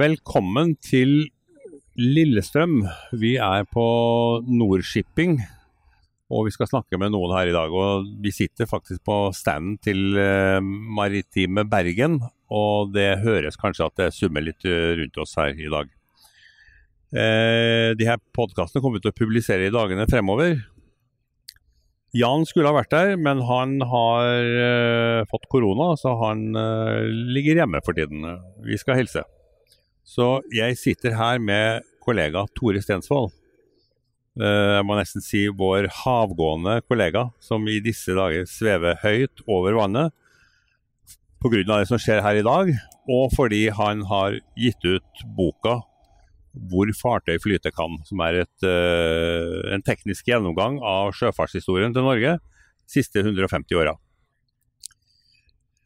Velkommen 0.00 0.78
til 0.80 1.26
Lillestrøm. 1.98 2.78
Vi 3.20 3.34
er 3.42 3.66
på 3.68 3.82
Nordshipping, 4.48 5.34
og 6.32 6.46
vi 6.46 6.52
skal 6.54 6.68
snakke 6.70 6.96
med 6.96 7.10
noen 7.12 7.34
her 7.34 7.50
i 7.50 7.52
dag. 7.52 7.74
Og 7.74 8.06
vi 8.22 8.30
sitter 8.32 8.70
faktisk 8.70 9.02
på 9.04 9.16
standen 9.36 9.74
til 9.84 10.16
eh, 10.16 10.62
Maritime 10.62 11.66
Bergen, 11.68 12.16
og 12.48 12.94
det 12.94 13.18
høres 13.26 13.60
kanskje 13.60 13.88
at 13.90 13.98
det 14.00 14.06
summer 14.16 14.46
litt 14.46 14.64
eh, 14.64 14.94
rundt 15.02 15.18
oss 15.20 15.34
her 15.36 15.52
i 15.52 15.68
dag. 15.74 15.90
Eh, 17.10 17.90
de 17.98 18.06
her 18.08 18.22
podkastene 18.38 18.80
kommer 18.80 19.02
vi 19.02 19.04
til 19.04 19.12
å 19.12 19.18
publisere 19.18 19.66
i 19.68 19.74
dagene 19.74 20.06
fremover. 20.08 20.54
Jan 22.16 22.46
skulle 22.48 22.72
ha 22.72 22.78
vært 22.78 22.94
der, 22.94 23.18
men 23.20 23.42
han 23.50 23.76
har 23.90 24.48
eh, 24.62 25.28
fått 25.28 25.44
korona, 25.52 25.92
så 26.00 26.14
han 26.22 26.46
eh, 26.56 27.10
ligger 27.36 27.60
hjemme 27.60 27.84
for 27.84 28.00
tiden. 28.00 28.24
Vi 28.64 28.80
skal 28.80 29.02
hilse. 29.02 29.26
Så 30.10 30.40
jeg 30.50 30.78
sitter 30.80 31.14
her 31.14 31.38
med 31.38 31.84
kollega 32.02 32.42
Tore 32.56 32.80
Stensvold. 32.82 33.30
Uh, 34.40 34.78
jeg 34.78 34.86
må 34.88 34.96
nesten 34.98 35.22
si 35.22 35.44
vår 35.54 35.86
havgående 36.00 36.80
kollega, 36.88 37.28
som 37.42 37.66
i 37.70 37.78
disse 37.84 38.14
dager 38.16 38.48
svever 38.50 38.98
høyt 39.04 39.44
over 39.46 39.76
vannet 39.78 40.16
pga. 41.40 41.62
det 41.62 41.86
som 41.88 42.00
skjer 42.00 42.22
her 42.24 42.40
i 42.40 42.44
dag, 42.46 42.72
og 43.10 43.30
fordi 43.36 43.68
han 43.74 44.02
har 44.10 44.38
gitt 44.58 44.82
ut 44.84 45.24
boka 45.36 45.80
hvor 46.70 46.90
fartøy 46.98 47.38
flyter 47.38 47.70
kan, 47.70 48.00
som 48.04 48.20
er 48.26 48.42
et, 48.42 48.66
uh, 48.66 49.70
en 49.70 49.84
teknisk 49.86 50.26
gjennomgang 50.26 50.80
av 50.82 51.14
sjøfartshistorien 51.14 51.94
til 51.94 52.06
Norge 52.06 52.38
de 52.40 52.98
siste 52.98 53.22
150 53.22 53.78
åra. 53.78 53.94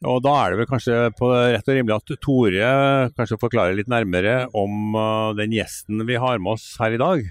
Og 0.05 0.21
Da 0.25 0.33
er 0.41 0.53
det 0.53 0.59
vel 0.61 0.69
kanskje 0.69 0.99
på 1.17 1.29
rett 1.31 1.65
og 1.65 1.77
rimelig 1.77 1.95
at 1.97 2.13
Tore 2.23 2.69
kanskje 3.17 3.39
forklarer 3.41 3.77
litt 3.77 3.89
nærmere 3.91 4.45
om 4.55 4.93
uh, 4.97 5.33
den 5.37 5.55
gjesten 5.55 6.03
vi 6.07 6.19
har 6.21 6.41
med 6.41 6.55
oss 6.55 6.75
her 6.81 6.95
i 6.95 7.01
dag. 7.01 7.25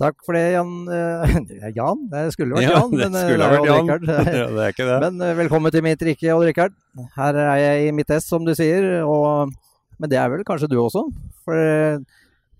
Takk 0.00 0.16
for 0.24 0.38
det, 0.38 0.46
Jan. 0.54 0.76
Uh, 0.90 1.66
Jan? 1.76 2.06
Det 2.12 2.22
skulle 2.36 2.56
vært 2.56 2.68
ja, 2.68 2.76
Jan. 2.78 2.94
skulle 2.94 3.10
men, 3.10 3.18
uh, 3.18 3.50
vært 3.52 3.68
Jan. 3.68 3.90
ja, 4.40 4.46
det 4.54 4.62
er 4.64 4.74
ikke 4.76 4.88
det. 4.88 5.00
Men 5.06 5.26
velkommen 5.42 5.74
til 5.74 5.84
mitt 5.84 6.06
rike, 6.08 6.30
Odd 6.34 6.46
Rikard. 6.48 6.78
Her 7.18 7.42
er 7.44 7.60
jeg 7.60 7.90
i 7.90 7.92
mitt 7.96 8.14
ess, 8.14 8.30
som 8.30 8.46
du 8.46 8.54
sier. 8.56 9.02
Og, 9.04 9.52
men 10.00 10.12
det 10.12 10.20
er 10.22 10.32
vel 10.32 10.46
kanskje 10.48 10.70
du 10.70 10.78
også? 10.80 11.04
For 11.44 12.00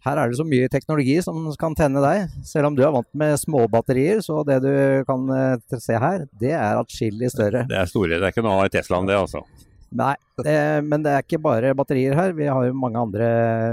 her 0.07 0.17
er 0.17 0.31
det 0.31 0.39
så 0.39 0.47
mye 0.49 0.69
teknologi 0.73 1.17
som 1.25 1.43
kan 1.61 1.75
tenne 1.77 2.01
deg. 2.01 2.37
Selv 2.47 2.71
om 2.71 2.77
du 2.77 2.81
er 2.87 2.93
vant 2.95 3.09
med 3.21 3.37
småbatterier, 3.43 4.23
så 4.25 4.41
det 4.49 4.61
du 4.65 4.73
kan 5.09 5.27
uh, 5.29 5.77
se 5.77 5.99
her, 6.01 6.25
det 6.41 6.55
er 6.57 6.81
atskillig 6.81 7.29
større. 7.35 7.67
Det 7.69 7.77
er 7.77 7.91
store. 7.91 8.17
Det 8.17 8.25
er 8.25 8.33
ikke 8.33 8.45
noe 8.47 8.57
annet 8.57 8.73
i 8.73 8.79
Teslaen, 8.79 9.11
det 9.11 9.19
altså. 9.19 9.45
Nei, 10.01 10.15
det, 10.41 10.57
men 10.87 11.05
det 11.05 11.13
er 11.13 11.27
ikke 11.27 11.43
bare 11.43 11.75
batterier 11.77 12.17
her. 12.17 12.33
Vi 12.39 12.49
har 12.49 12.65
jo 12.65 12.79
mange 12.79 13.03
andre 13.03 13.29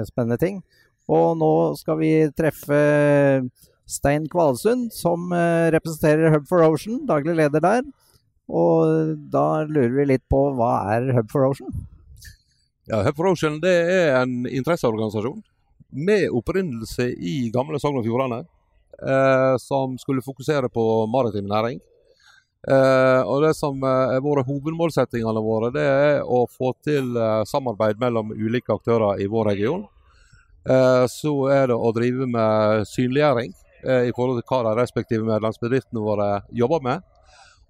spennende 0.09 0.39
ting. 0.41 0.59
Og 1.07 1.37
nå 1.39 1.51
skal 1.79 1.99
vi 2.01 2.11
treffe 2.35 2.81
Stein 3.87 4.27
Kvalsund, 4.27 4.89
som 4.91 5.31
uh, 5.31 5.71
representerer 5.71 6.35
Hub 6.35 6.47
for 6.49 6.65
Ocean, 6.67 7.05
daglig 7.07 7.37
leder 7.39 7.63
der. 7.63 7.85
Og 8.51 9.15
da 9.31 9.63
lurer 9.67 9.95
vi 9.95 10.11
litt 10.11 10.27
på 10.31 10.49
hva 10.59 10.73
er 10.97 11.13
Hub 11.15 11.31
for 11.31 11.47
Ocean? 11.47 11.71
Ja, 12.91 13.05
Hub 13.07 13.15
for 13.15 13.31
Ocean 13.31 13.61
det 13.63 13.77
er 13.93 14.25
en 14.25 14.41
interesseorganisasjon 14.43 15.39
med 15.89 16.29
opprinnelse 16.35 17.09
i 17.11 17.49
gamle 17.53 17.79
Sogn 17.79 17.99
og 18.01 18.07
Fjordane. 18.07 18.43
Eh, 18.97 19.55
som 19.61 19.97
skulle 19.97 20.25
fokusere 20.25 20.69
på 20.69 21.05
maritim 21.05 21.45
næring. 21.45 21.79
Eh, 22.67 23.21
og 23.21 23.43
Det 23.43 23.53
som 23.55 23.83
er 23.83 24.19
våre 24.19 24.43
hovedmålsettingene 24.43 25.43
våre, 25.43 25.69
det 25.71 25.85
er 25.85 26.23
å 26.23 26.47
få 26.49 26.73
til 26.83 27.15
eh, 27.15 27.43
samarbeid 27.45 27.99
mellom 28.01 28.33
ulike 28.33 28.73
aktører 28.73 29.21
i 29.21 29.27
vår 29.29 29.53
region. 29.53 29.85
Eh, 30.67 31.05
så 31.07 31.33
er 31.53 31.67
det 31.69 31.77
å 31.77 31.93
drive 31.95 32.25
med 32.27 32.87
synliggjøring 32.89 33.53
eh, 33.85 34.09
i 34.09 34.15
forhold 34.15 34.41
til 34.41 34.49
hva 34.49 34.63
de 34.65 34.73
respektive 34.81 35.29
medlemsbedriftene 35.29 36.03
våre 36.03 36.31
jobber 36.49 36.83
med. 36.83 37.05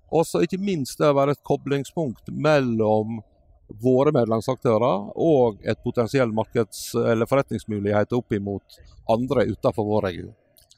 Og 0.08 0.24
ikke 0.40 0.64
minst 0.64 1.02
det 1.02 1.12
å 1.12 1.18
være 1.18 1.36
et 1.36 1.44
koblingspunkt 1.46 2.32
mellom 2.32 3.20
våre 3.68 4.14
medlemsaktører 4.16 5.12
og 5.16 5.62
et 5.68 5.80
potensiell 5.84 6.32
markeds- 6.36 6.96
eller 6.96 7.30
forretningsmulighet 7.30 8.16
opp 8.16 8.34
imot 8.34 8.80
andre 9.12 9.48
utenfor 9.52 9.88
vår 9.88 10.10
region. 10.10 10.34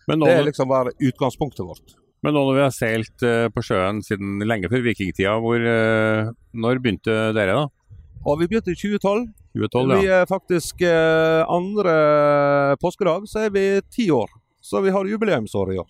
Men 0.08 0.20
nå, 0.20 0.26
Det 0.26 0.38
er 0.38 0.48
liksom 0.48 0.70
være 0.70 0.96
utgangspunktet 0.98 1.66
vårt. 1.66 1.96
men 2.24 2.34
nå 2.34 2.42
når 2.44 2.56
vi 2.56 2.62
har 2.66 2.74
seilt 2.76 3.24
uh, 3.24 3.48
på 3.54 3.62
sjøen 3.64 4.02
siden 4.04 4.40
lenge 4.44 4.68
før 4.70 4.82
vikingtida, 4.84 5.38
hvor, 5.40 5.60
uh, 5.62 6.32
når 6.54 6.82
begynte 6.82 7.34
dere 7.38 7.54
da? 7.56 7.68
Og 8.26 8.40
Vi 8.40 8.48
begynte 8.48 8.74
i 8.74 8.76
2012. 8.76 9.30
2012, 9.56 10.02
Vi 10.02 10.10
er 10.14 10.26
faktisk 10.30 10.82
eh, 10.86 11.42
andre 11.50 12.76
påskedag 12.82 13.26
så 13.30 13.48
er 13.48 13.54
vi 13.54 13.64
ti 13.90 14.10
år. 14.12 14.30
Så 14.62 14.82
vi 14.84 14.92
har 14.94 15.08
jubileumsår 15.08 15.74
i 15.74 15.80
år. 15.80 15.88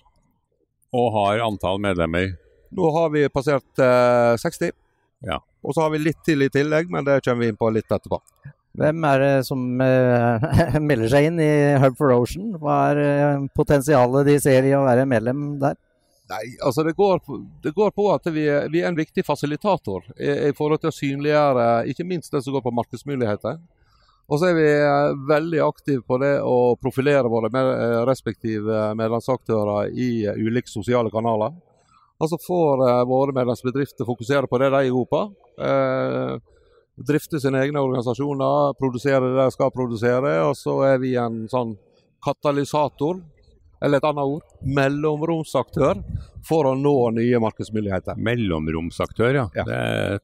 Og 0.94 1.12
har 1.14 1.44
antall 1.44 1.82
medlemmer. 1.82 2.38
Nå 2.72 2.92
har 2.94 3.10
vi 3.14 3.26
passert 3.34 3.82
eh, 3.82 4.38
60. 4.40 4.72
Ja. 5.26 5.42
Og 5.66 5.76
så 5.76 5.84
har 5.84 5.92
vi 5.94 6.02
litt 6.02 6.22
til 6.26 6.46
i 6.46 6.52
tillegg, 6.54 6.90
men 6.92 7.06
det 7.08 7.20
kommer 7.26 7.44
vi 7.44 7.52
inn 7.52 7.60
på 7.60 7.72
litt 7.76 7.90
etterpå. 7.92 8.22
Hvem 8.80 9.06
er 9.10 9.24
det 9.24 9.34
som 9.48 9.64
uh, 9.82 10.50
melder 10.90 11.12
seg 11.12 11.30
inn 11.30 11.40
i 11.44 11.52
Hub 11.82 11.98
for 12.00 12.14
Ocean? 12.16 12.54
Hva 12.62 12.80
er 12.92 13.02
uh, 13.02 13.48
potensialet 13.58 14.30
de 14.30 14.38
ser 14.44 14.68
i 14.70 14.76
å 14.78 14.86
være 14.86 15.08
medlem 15.10 15.58
der? 15.62 15.76
Nei, 16.30 16.44
altså 16.62 16.86
det 16.86 16.94
går, 16.94 17.24
det 17.64 17.74
går 17.74 17.92
på 17.98 18.06
at 18.14 18.28
vi 18.30 18.46
er, 18.46 18.68
vi 18.70 18.84
er 18.84 18.92
en 18.92 18.98
viktig 19.00 19.24
fasilitator 19.26 20.06
i, 20.14 20.52
i 20.52 20.56
forhold 20.56 20.84
til 20.84 20.92
å 20.92 20.96
synliggjøre 20.96 21.66
ikke 21.90 22.06
minst 22.06 22.36
det 22.36 22.44
som 22.46 22.54
går 22.54 22.64
på 22.68 22.76
markedsmuligheter. 22.78 23.58
Og 24.30 24.38
så 24.38 24.52
er 24.52 24.58
vi 24.60 24.68
eh, 24.70 25.16
veldig 25.30 25.62
aktive 25.66 26.04
på 26.06 26.20
det 26.22 26.36
å 26.46 26.76
profilere 26.78 27.32
våre 27.32 27.50
med, 27.54 27.72
respektive 28.06 28.92
medlemsaktører 29.00 29.90
i 29.90 30.28
ulike 30.38 30.70
sosiale 30.70 31.10
kanaler. 31.10 31.56
Og 32.20 32.30
så 32.32 32.40
får 32.44 32.86
eh, 32.86 33.02
våre 33.08 33.36
medlemsbedrifter 33.36 34.08
fokusere 34.08 34.50
på 34.52 34.60
det 34.60 34.72
de 34.74 34.82
er 34.84 34.94
gode 34.94 35.12
på. 35.12 35.22
Eh, 35.64 36.34
drifte 37.08 37.40
sine 37.40 37.62
egne 37.64 37.80
organisasjoner, 37.80 38.74
produsere 38.80 39.24
det 39.24 39.38
de 39.40 39.52
skal 39.56 39.72
produsere. 39.76 40.34
Og 40.50 40.56
så 40.60 40.76
er 40.90 40.98
vi 41.04 41.16
en 41.20 41.46
sånn 41.52 41.78
katalysator, 42.26 43.22
eller 43.80 44.02
et 44.02 44.10
annet 44.10 44.34
ord, 44.36 44.58
mellomromsaktør, 44.68 46.02
for 46.48 46.68
å 46.68 46.76
nå 46.76 46.96
nye 47.16 47.40
markedsmuligheter. 47.40 48.20
Mellomromsaktør, 48.20 49.32
ja. 49.40 49.46
Ja. 49.56 49.64
Det 49.68 49.78
er 49.80 50.20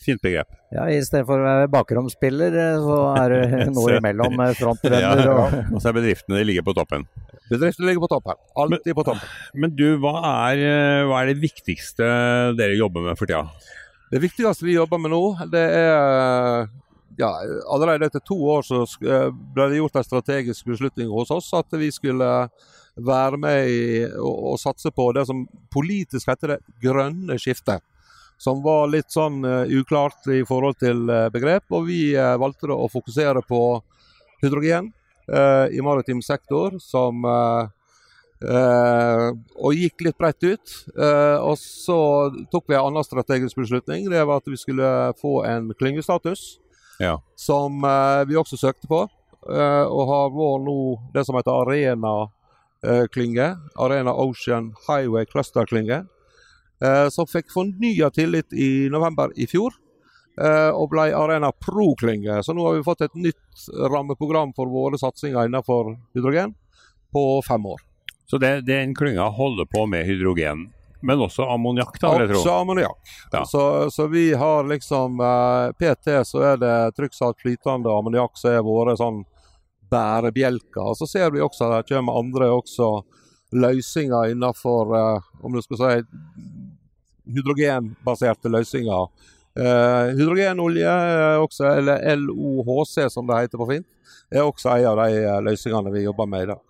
fint 0.00 0.22
begrep. 0.22 0.50
Ja, 0.74 0.86
I 0.90 1.00
stedet 1.04 1.26
for 1.28 1.40
å 1.40 1.46
være 1.46 1.70
bakromsspiller, 1.72 2.56
eh, 2.60 2.82
så 2.82 2.98
er 3.18 3.34
du 3.34 3.54
noe 3.76 3.98
imellom 3.98 4.40
eh, 4.44 4.54
frontrunner 4.58 5.04
Ja, 5.04 5.12
og 5.30 5.74
Og 5.76 5.80
så 5.80 5.90
er 5.90 5.98
bedriftene 5.98 6.40
de 6.40 6.48
ligger 6.48 6.66
på 6.66 6.74
toppen. 6.76 7.06
Bedriftene 7.50 7.90
ligger 7.90 8.04
på 8.06 8.10
toppen. 8.14 8.40
Alltid 8.58 8.96
på 8.96 9.06
toppen. 9.06 9.34
Men 9.54 9.74
du, 9.76 9.86
hva 10.02 10.16
er, 10.50 10.64
eh, 10.64 11.02
hva 11.08 11.22
er 11.22 11.32
det 11.32 11.40
viktigste 11.44 12.08
dere 12.58 12.78
jobber 12.78 13.08
med 13.08 13.20
for 13.20 13.30
tida? 13.30 13.44
Det 14.12 14.22
viktigste 14.22 14.66
vi 14.66 14.76
jobber 14.76 15.00
med 15.02 15.14
nå, 15.14 15.22
det 15.50 15.64
er 15.74 16.68
ja, 17.18 17.30
Allerede 17.70 18.08
etter 18.08 18.22
to 18.26 18.36
år 18.50 18.64
så 18.66 18.82
ble 18.98 19.68
det 19.70 19.78
gjort 19.78 20.00
en 20.00 20.06
strategisk 20.06 20.66
beslutning 20.66 21.10
hos 21.14 21.30
oss 21.34 21.52
at 21.54 21.76
vi 21.78 21.92
skulle 21.94 22.28
være 22.94 23.38
med 23.40 23.70
i 23.70 23.82
og, 24.18 24.54
og 24.54 24.60
satse 24.62 24.90
på 24.94 25.08
det 25.14 25.24
som 25.28 25.44
politisk 25.74 26.30
heter 26.30 26.54
det 26.54 26.60
grønne 26.82 27.38
skiftet. 27.42 27.82
Som 28.38 28.62
var 28.64 28.88
litt 28.92 29.12
sånn 29.14 29.44
eh, 29.46 29.70
uklart 29.78 30.26
i 30.32 30.42
forhold 30.46 30.78
til 30.82 31.08
eh, 31.10 31.28
begrep. 31.32 31.64
Og 31.72 31.86
vi 31.88 32.14
eh, 32.16 32.34
valgte 32.40 32.68
å 32.74 32.88
fokusere 32.92 33.42
på 33.46 33.60
hydrogen 34.42 34.92
i 35.24 35.80
maritim 35.80 36.18
sektor, 36.20 36.74
som 36.84 37.22
og 38.44 39.70
gikk 39.72 40.02
litt 40.04 40.18
bredt 40.20 40.44
ut. 40.44 40.72
Og 41.40 41.54
så 41.56 41.96
tok 42.52 42.66
vi 42.68 42.76
en 42.76 42.90
annen 42.90 43.06
strategisk 43.06 43.56
beslutning. 43.56 44.04
Det 44.12 44.20
var 44.28 44.42
at 44.42 44.50
vi 44.52 44.58
skulle 44.60 45.14
få 45.16 45.38
en 45.48 45.70
klyngestatus, 45.80 46.58
Ja. 47.00 47.14
som 47.40 47.80
vi 48.28 48.36
også 48.36 48.60
søkte 48.60 48.84
på. 48.86 49.08
og 49.48 50.04
har 50.12 50.28
vår 50.36 50.58
nå 50.66 50.76
det 51.14 51.24
som 51.24 51.36
heter 51.36 51.56
Arena-klynge. 51.64 53.48
Arena 53.80 54.12
Ocean 54.12 54.74
Highway 54.86 55.24
Cluster-klynge. 55.24 56.04
Eh, 56.82 57.08
som 57.08 57.26
fikk 57.26 57.52
fornya 57.52 58.10
tillit 58.10 58.52
i 58.52 58.88
november 58.90 59.30
i 59.36 59.46
fjor. 59.46 59.72
eh, 60.40 60.70
og 60.74 60.88
ble 60.90 61.12
Arena 61.14 61.52
Pro-klynge. 61.52 62.40
Så 62.42 62.54
nå 62.54 62.64
har 62.66 62.74
vi 62.74 62.82
fått 62.82 63.04
et 63.06 63.14
nytt 63.14 63.68
rammeprogram 63.90 64.54
for 64.56 64.66
våre 64.66 64.98
satsinger 64.98 65.46
innenfor 65.46 65.92
hydrogen 66.14 66.54
på 67.12 67.42
fem 67.46 67.66
år. 67.66 67.80
Så 68.26 68.38
det, 68.38 68.60
den 68.66 68.94
klynga 68.94 69.28
holder 69.30 69.68
på 69.70 69.86
med 69.86 70.06
hydrogen, 70.08 70.72
men 71.02 71.20
også 71.20 71.44
ammoniakk. 71.54 71.98
Også 72.02 72.50
ammoniakk. 72.50 72.98
Ja. 73.32 73.44
Så, 73.46 73.90
så 73.90 74.06
vi 74.06 74.32
har 74.34 74.64
liksom 74.64 75.20
eh, 75.20 75.70
PT 75.78 76.18
så 76.26 76.42
er 76.54 76.56
det 76.58 76.96
trykksatt 76.96 77.38
flytende 77.44 77.92
ammoniakk 77.92 78.34
som 78.40 78.56
er 78.56 78.64
våre 78.66 78.96
sånn 78.98 79.22
bærebjelker. 79.92 80.94
Så 80.98 81.06
ser 81.06 81.30
vi 81.30 81.44
også 81.44 81.68
at 81.68 81.86
det 81.86 81.94
kommer 81.94 82.18
andre 82.18 82.48
også 82.50 83.04
løsninger 83.54 84.32
innenfor 84.32 84.96
om 85.44 85.54
du 85.54 85.60
skal 85.62 85.78
si 85.78 85.90
hydrogenbaserte 87.30 88.52
løsninger. 88.52 89.08
Eh, 89.54 90.12
hydrogenolje, 90.18 90.92
også, 91.38 91.66
eller 91.78 92.02
LOHC 92.18 93.10
som 93.12 93.26
det 93.26 93.44
heter 93.44 93.60
på 93.60 93.68
fint, 93.70 93.86
er 94.32 94.42
også 94.42 94.72
en 94.74 94.86
av 94.90 95.02
de 95.04 95.20
eh, 95.22 95.40
løsningene 95.46 95.92
vi 95.94 96.06
jobber 96.06 96.26
med 96.26 96.46
i 96.46 96.48
dag. 96.52 96.62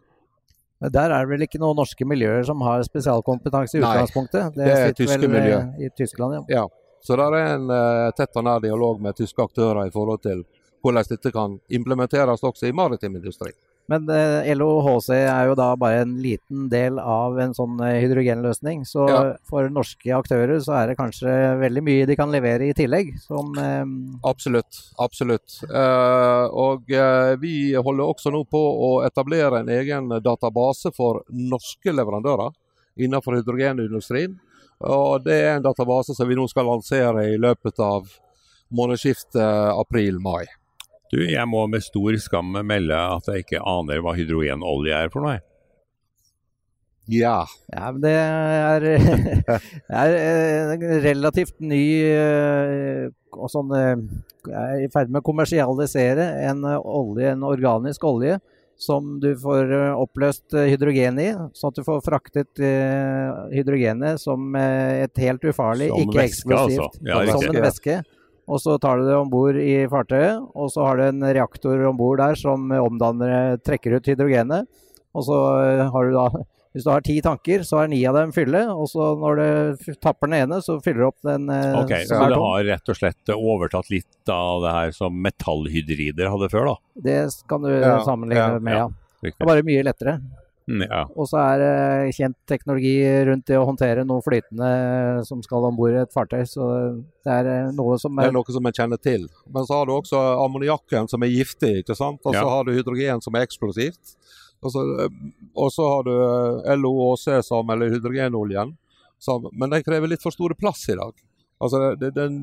Men 0.84 0.92
Der 0.92 1.10
er 1.10 1.24
det 1.24 1.30
vel 1.30 1.44
ikke 1.46 1.60
noen 1.62 1.78
norske 1.78 2.04
miljøer 2.04 2.42
som 2.44 2.60
har 2.66 2.82
spesialkompetanse 2.84 3.78
i 3.78 3.80
utgangspunktet? 3.80 4.56
Nei, 4.58 4.66
det 4.66 4.74
er 4.74 4.96
tyske 4.98 5.20
eh, 5.22 5.32
miljø. 5.32 5.60
I 5.80 5.88
Tyskland, 5.96 6.34
ja. 6.36 6.42
Ja, 6.58 6.64
så 7.04 7.16
det 7.16 7.28
er 7.30 7.54
en 7.54 7.70
uh, 7.72 8.10
tett 8.16 8.36
og 8.36 8.44
nær 8.44 8.60
dialog 8.60 9.00
med 9.00 9.16
tyske 9.16 9.44
aktører 9.44 9.86
i 9.88 9.94
forhold 9.94 10.20
til 10.24 10.44
hvordan 10.84 11.08
dette 11.08 11.32
kan 11.32 11.56
implementeres 11.72 12.44
også 12.44 12.68
i 12.68 12.76
maritim 12.76 13.16
industri. 13.16 13.54
Men 13.92 14.08
eh, 14.08 14.48
LOHC 14.56 15.10
er 15.12 15.50
jo 15.50 15.54
da 15.58 15.66
bare 15.76 16.00
en 16.06 16.14
liten 16.24 16.68
del 16.72 16.96
av 16.98 17.36
en 17.42 17.52
sånn 17.52 17.76
eh, 17.84 17.98
hydrogenløsning. 18.00 18.86
Så 18.88 19.04
Ja. 19.10 19.18
for 19.44 19.68
norske 19.68 20.08
aktører 20.16 20.56
så 20.64 20.72
er 20.78 20.86
det 20.88 20.96
kanskje 20.96 21.28
veldig 21.60 21.82
mye 21.84 22.06
de 22.08 22.16
kan 22.16 22.32
levere 22.32 22.70
i 22.70 22.72
tillegg. 22.76 23.12
Som 23.20 23.52
eh, 23.60 23.84
Absolutt. 24.24 24.80
absolutt. 24.98 25.58
Eh, 25.68 26.46
og 26.48 26.88
eh, 26.90 27.34
vi 27.36 27.74
holder 27.76 28.08
også 28.14 28.32
nå 28.32 28.44
på 28.48 28.62
å 28.88 28.90
etablere 29.04 29.60
en 29.60 29.68
egen 29.68 30.08
database 30.24 30.92
for 30.96 31.22
norske 31.28 31.92
leverandører 31.92 32.52
innenfor 32.96 33.36
hydrogenindustrien. 33.36 34.38
Og 34.80 35.24
det 35.24 35.36
er 35.44 35.56
en 35.58 35.64
database 35.64 36.14
som 36.16 36.28
vi 36.28 36.34
nå 36.36 36.48
skal 36.48 36.66
lansere 36.66 37.28
i 37.34 37.36
løpet 37.40 37.78
av 37.84 38.08
månedsskiftet 38.74 39.74
april-mai. 39.76 40.44
Du, 41.12 41.18
jeg 41.20 41.46
må 41.50 41.66
med 41.70 41.84
stor 41.84 42.16
skam 42.22 42.54
melde 42.64 42.96
at 42.96 43.28
jeg 43.30 43.44
ikke 43.44 43.64
aner 43.64 44.00
hva 44.02 44.14
hydrogenolje 44.16 45.02
er 45.04 45.12
for 45.12 45.24
noe. 45.24 45.36
jeg. 45.36 45.44
Ja. 47.06 47.44
Ja, 47.68 47.90
men 47.92 48.00
det 48.04 48.12
er, 48.14 48.86
er 50.02 50.14
eh, 50.16 50.72
en 50.72 51.02
relativt 51.04 51.58
ny 51.60 51.84
eh, 52.08 53.10
og 53.34 53.50
sånn 53.52 53.74
eh, 53.76 53.94
er 54.48 54.84
i 54.86 54.90
ferd 54.92 55.12
med 55.12 55.20
å 55.20 55.26
kommersialisere 55.26 56.26
en 56.48 56.64
olje, 56.64 57.32
en 57.32 57.44
organisk 57.48 58.04
olje 58.08 58.38
som 58.80 59.18
du 59.22 59.30
får 59.38 59.70
oppløst 59.94 60.56
hydrogen 60.56 61.20
i, 61.22 61.28
sånn 61.54 61.70
at 61.70 61.76
du 61.78 61.84
får 61.86 62.00
fraktet 62.04 62.62
hydrogenet 63.54 64.18
som 64.18 64.50
et 64.58 65.22
helt 65.22 65.46
ufarlig, 65.46 65.92
Som 65.92 66.02
ikke 66.02 66.18
væske, 66.18 66.32
eksplosivt, 66.34 66.82
altså. 66.82 67.04
Ja, 67.06 67.20
som 67.30 67.46
en 67.46 67.62
væske. 67.62 67.96
Og 68.44 68.60
så 68.60 68.76
tar 68.80 69.00
du 69.00 69.06
det 69.08 69.16
om 69.16 69.30
bord 69.32 69.56
i 69.56 69.84
fartøyet, 69.88 70.42
og 70.52 70.72
så 70.72 70.84
har 70.84 70.98
du 71.00 71.06
en 71.06 71.24
reaktor 71.24 71.80
om 71.88 71.96
bord 71.96 72.20
der 72.20 72.36
som 72.36 72.68
omdanner, 72.76 73.56
trekker 73.64 73.96
ut 73.96 74.10
hydrogenet. 74.10 74.68
Og 75.14 75.24
så 75.24 75.38
eh, 75.62 75.86
har 75.94 76.10
du 76.10 76.18
da 76.18 76.26
hvis 76.74 76.82
du 76.82 76.90
har 76.90 77.04
ti 77.06 77.14
tanker, 77.22 77.62
så 77.62 77.84
er 77.84 77.90
ni 77.92 78.00
av 78.10 78.16
dem 78.18 78.32
fylle. 78.34 78.64
Og 78.74 78.88
så 78.90 79.12
når 79.14 79.38
du 79.38 79.92
tapper 80.02 80.26
den 80.26 80.40
ene, 80.40 80.56
så 80.58 80.80
fyller 80.82 81.04
du 81.04 81.06
opp 81.06 81.20
den 81.22 81.46
eh, 81.46 81.76
Ok, 81.78 81.92
Så 82.02 82.18
du 82.18 82.32
det 82.32 82.40
har 82.42 82.64
rett 82.66 82.90
og 82.90 82.98
slett 82.98 83.34
overtatt 83.36 83.92
litt 83.94 84.32
av 84.34 84.64
det 84.64 84.72
her 84.74 84.96
som 84.96 85.20
metallhydrider 85.22 86.32
hadde 86.32 86.48
før, 86.50 86.72
da? 86.72 86.74
Det 87.06 87.20
kan 87.50 87.62
du 87.62 87.70
Ja, 87.70 88.00
sammenligne 88.02 88.56
ja, 88.56 88.58
med, 88.58 88.80
ja. 88.80 88.88
Det 89.22 89.36
er 89.38 89.52
bare 89.52 89.62
mye 89.64 89.86
lettere. 89.86 90.18
Ja. 90.64 91.02
Og 91.12 91.26
så 91.28 91.36
er 91.42 91.58
det 91.60 92.14
kjent 92.16 92.36
teknologi 92.48 92.94
rundt 93.28 93.44
det 93.50 93.58
å 93.60 93.66
håndtere 93.68 94.04
noe 94.08 94.24
flytende 94.24 94.68
som 95.28 95.42
skal 95.44 95.66
om 95.68 95.76
bord 95.76 95.92
i 95.92 96.00
et 96.00 96.14
fartøy. 96.14 96.40
Så 96.48 96.68
det 97.24 97.34
er 97.34 97.50
eh, 97.52 97.72
noe 97.76 97.98
som 98.00 98.16
Det 98.16 98.24
er 98.24 98.32
er 98.32 98.36
noe 98.38 98.54
som 98.56 98.64
en 98.70 98.76
kjenner 98.78 99.00
til. 99.02 99.26
Men 99.52 99.66
så 99.68 99.80
har 99.82 99.90
du 99.90 99.92
også 99.98 100.22
ammoniakken 100.46 101.10
som 101.12 101.22
er 101.26 101.34
giftig, 101.34 101.82
ikke 101.82 101.96
sant? 101.98 102.22
og 102.24 102.32
så 102.32 102.40
Ja. 102.40 102.48
har 102.48 102.64
du 102.64 102.72
hydrogen 102.72 103.20
som 103.20 103.36
er 103.36 103.44
eksplosivt. 103.44 104.16
Og 104.64 104.72
så, 104.72 104.80
og 105.54 105.68
så 105.74 105.88
har 105.90 106.06
du 106.08 106.14
eh, 106.14 106.76
LOHC 106.80 107.42
som, 107.44 107.68
eller 107.68 107.92
hydrogenoljen, 107.92 108.72
som, 109.20 109.44
men 109.52 109.70
den 109.70 109.84
krever 109.84 110.08
litt 110.08 110.24
for 110.24 110.32
store 110.32 110.56
plass 110.56 110.88
i 110.88 110.96
dag. 110.96 111.12
Altså, 111.60 111.94
det, 112.00 112.14
den, 112.16 112.38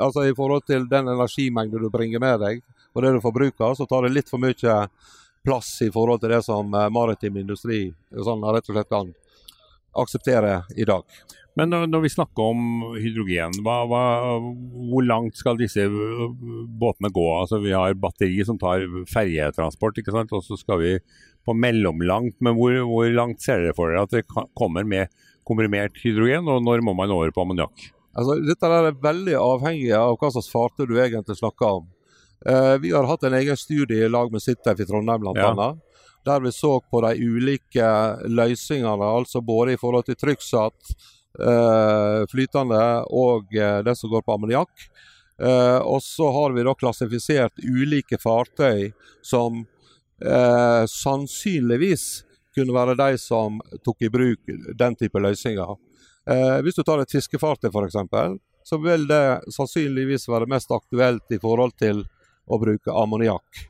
altså 0.00 0.24
I 0.24 0.32
forhold 0.36 0.64
til 0.64 0.88
den 0.88 1.08
energimengden 1.12 1.84
du 1.84 1.90
bringer 1.92 2.20
med 2.24 2.40
deg, 2.40 2.62
og 2.96 3.04
det 3.04 3.12
du 3.12 3.20
forbruker, 3.20 3.76
så 3.76 3.84
tar 3.86 4.08
det 4.08 4.14
litt 4.16 4.32
for 4.32 4.40
mye 4.40 4.78
plass 5.46 5.70
i 5.86 5.90
forhold 5.94 6.22
til 6.22 6.34
det 6.34 6.42
som 6.46 6.74
eh, 6.74 6.90
maritim 6.92 7.38
industri 7.40 7.86
sånn, 8.12 8.44
rett 8.44 8.68
og 8.68 8.76
slett 8.76 8.92
kan 8.92 9.12
akseptere 9.98 10.62
i 10.76 10.86
dag. 10.88 11.04
Men 11.58 11.72
når, 11.72 11.88
når 11.90 12.04
vi 12.04 12.10
snakker 12.12 12.50
om 12.52 12.60
hydrogen, 12.94 13.56
hva, 13.66 13.80
hva, 13.90 14.02
hvor 14.92 15.02
langt 15.02 15.38
skal 15.40 15.58
disse 15.58 15.88
båtene 15.88 17.10
gå? 17.10 17.24
Altså, 17.40 17.58
vi 17.64 17.74
har 17.74 17.96
batteri 17.98 18.44
som 18.46 18.60
tar 18.60 18.84
ferjetransport, 19.10 19.98
ikke 19.98 20.14
sant? 20.14 20.34
og 20.36 20.44
så 20.46 20.58
skal 20.60 20.78
vi 20.84 20.92
på 21.48 21.56
mellomlangt. 21.58 22.36
Men 22.44 22.54
hvor, 22.58 22.76
hvor 22.86 23.10
langt 23.10 23.42
ser 23.42 23.64
dere 23.64 23.74
for 23.74 23.90
dere 23.90 24.06
at 24.06 24.14
det 24.14 24.26
kommer 24.28 24.86
med 24.86 25.10
komprimert 25.48 25.98
hydrogen, 26.04 26.46
og 26.46 26.62
når 26.62 26.84
må 26.86 26.94
man 26.94 27.10
over 27.14 27.34
på 27.34 27.42
ammoniakk? 27.42 27.88
Altså, 28.18 28.38
dette 28.44 28.70
er 28.78 28.94
veldig 29.02 29.34
avhengig 29.40 29.90
av 29.98 30.14
hva 30.20 30.30
slags 30.34 30.52
fartøy 30.52 30.86
du 30.86 30.94
egentlig 30.98 31.40
snakker 31.40 31.80
om. 31.80 31.90
Eh, 32.46 32.78
vi 32.78 32.92
har 32.92 33.04
hatt 33.04 33.22
en 33.22 33.34
egen 33.34 33.56
studie 33.56 34.04
i 34.04 34.08
lag 34.08 34.32
med 34.32 34.42
Sitef 34.42 34.80
i 34.80 34.86
Trondheim 34.86 35.20
blant 35.20 35.38
Ja. 35.38 35.76
der 36.24 36.40
vi 36.40 36.52
så 36.52 36.80
på 36.90 37.00
de 37.00 37.14
ulike 37.24 37.88
løsningene, 38.28 39.04
altså 39.04 39.40
både 39.40 39.72
i 39.72 39.76
forhold 39.76 40.04
til 40.04 40.14
trykksatt, 40.14 40.94
eh, 41.40 42.26
flytende 42.26 43.04
og 43.10 43.54
eh, 43.54 43.82
det 43.82 43.96
som 43.96 44.10
går 44.10 44.22
på 44.22 44.34
ammoniakk. 44.34 44.88
Og 45.38 46.02
så 46.02 46.32
har 46.32 46.50
vi 46.50 46.64
da 46.64 46.74
klassifisert 46.74 47.52
ulike 47.62 48.18
fartøy 48.18 48.92
som 49.22 49.68
sannsynligvis 50.88 52.24
kunne 52.58 52.74
være 52.74 52.96
de 52.98 53.18
som 53.18 53.60
tok 53.84 54.02
i 54.02 54.10
bruk 54.10 54.50
den 54.78 54.96
type 54.98 55.20
løsninger. 55.22 55.76
Eh, 56.28 56.58
hvis 56.64 56.76
du 56.76 56.82
tar 56.84 57.00
et 57.02 57.12
fiskefartøy 57.12 57.70
f.eks., 57.70 57.96
så 58.68 58.76
vil 58.82 59.06
det 59.08 59.52
sannsynligvis 59.54 60.28
være 60.28 60.48
mest 60.50 60.72
aktuelt 60.74 61.32
i 61.32 61.38
forhold 61.40 61.72
til 61.80 62.02
å 62.48 62.58
bruke 62.60 62.94
ammoniakk. 62.94 63.66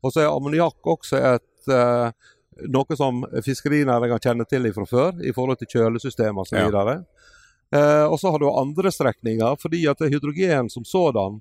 Og 0.00 0.14
så 0.14 0.24
er 0.24 0.30
ammoniakk 0.30 0.86
også 0.94 1.20
et 1.34 1.72
eh, 1.72 2.30
noe 2.68 2.96
som 2.98 3.22
fiskerinæringa 3.44 4.18
kjenner 4.22 4.48
til 4.48 4.68
fra 4.74 4.86
før, 4.88 5.20
i 5.24 5.32
forhold 5.36 5.60
til 5.60 5.70
kjølesystemer 5.74 6.44
osv. 6.44 6.58
Ja. 6.58 6.96
Eh, 7.70 8.06
og 8.06 8.18
så 8.20 8.32
har 8.32 8.42
du 8.42 8.48
andre 8.50 8.90
strekninger, 8.92 9.56
fordi 9.62 9.84
at 9.90 10.00
det 10.02 10.10
hydrogen 10.10 10.70
som 10.72 10.84
sådan 10.84 11.38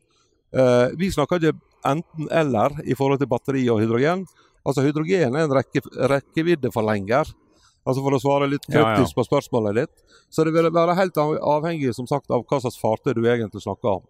eh, 0.53 0.93
Vi 0.99 1.09
snakker 1.11 1.41
ikke 1.41 1.57
enten-eller 1.89 2.81
i 2.85 2.95
forhold 2.95 3.21
til 3.21 3.31
batteri 3.31 3.63
og 3.71 3.81
hydrogen. 3.81 4.25
Altså 4.67 4.83
Hydrogen 4.83 5.35
er 5.35 5.47
en 5.47 5.55
rekke, 5.55 5.81
rekkeviddeforlenger. 6.11 7.31
Altså 7.87 8.03
For 8.03 8.13
å 8.13 8.21
svare 8.21 8.49
litt 8.51 8.67
Ja, 8.67 8.81
ja. 8.81 8.85
kryptisk 8.85 9.15
på 9.17 9.25
spørsmålet 9.25 9.81
ditt. 9.81 10.17
Så 10.29 10.43
det 10.45 10.53
vil 10.53 10.69
være 10.75 10.97
helt 10.99 11.17
avhengig 11.17 11.95
som 11.95 12.07
sagt, 12.07 12.29
av 12.29 12.43
hva 12.43 12.59
slags 12.61 12.77
fartøy 12.77 13.15
du 13.15 13.23
egentlig 13.25 13.63
snakker 13.63 13.97
om. 13.97 14.03